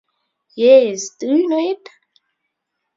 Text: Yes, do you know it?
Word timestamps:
Yes, 0.55 1.11
do 1.19 1.27
you 1.27 1.47
know 1.47 1.59
it? 1.73 1.87